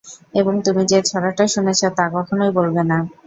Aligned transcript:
এবং 0.33 0.53
তুমি 0.65 0.83
যে 0.85 0.99
ছড়াটা 1.05 1.45
শুনেছ, 1.47 1.81
তা 1.97 2.05
কখনই 2.15 2.51
বলবে 2.57 2.81
না। 2.83 2.97